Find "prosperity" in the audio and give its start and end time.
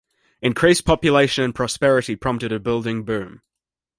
1.53-2.15